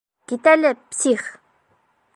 Кит 0.31 0.49
әле, 0.53 0.71
псих! 0.95 1.29